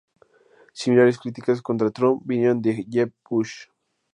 Similares 0.73 1.19
críticas 1.19 1.61
contra 1.61 1.91
Trump 1.91 2.23
vinieron 2.25 2.59
de 2.59 2.87
Jeb 2.89 3.11
Bush. 3.29 3.67